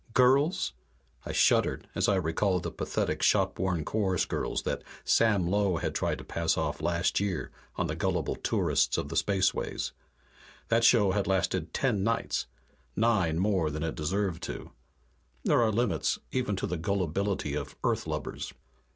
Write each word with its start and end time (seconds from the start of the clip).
Girls?" 0.15 0.73
I 1.27 1.31
shuddered 1.31 1.87
as 1.93 2.09
I 2.09 2.15
recalled 2.15 2.63
the 2.63 2.71
pathetic 2.71 3.21
shop 3.21 3.59
worn 3.59 3.85
chorus 3.85 4.25
girls 4.25 4.63
that 4.63 4.83
Sam 5.03 5.45
Low 5.47 5.77
had 5.77 5.93
tried 5.93 6.17
to 6.17 6.23
pass 6.23 6.57
off 6.57 6.81
last 6.81 7.19
year 7.19 7.51
on 7.75 7.85
the 7.85 7.93
gullible 7.95 8.35
tourists 8.35 8.97
of 8.97 9.09
the 9.09 9.15
spaceways. 9.15 9.91
That 10.69 10.83
show 10.83 11.11
had 11.11 11.27
lasted 11.27 11.71
ten 11.71 12.03
nights 12.03 12.47
nine 12.95 13.37
more 13.37 13.69
than 13.69 13.83
it 13.83 13.93
deserved 13.93 14.41
to. 14.45 14.71
There 15.43 15.61
are 15.61 15.71
limits, 15.71 16.17
even 16.31 16.55
to 16.55 16.65
the 16.65 16.77
gullibility 16.77 17.53
of 17.53 17.75
Earth 17.83 18.07
lubbers. 18.07 18.53